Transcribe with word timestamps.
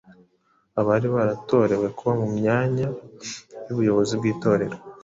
abari 0.79 1.07
baratorewe 1.15 1.85
kuba 1.97 2.11
mu 2.21 2.27
myanya 2.37 2.87
y’ubuyobozi 3.65 4.13
mu 4.19 4.25
Itorero. 4.33 4.77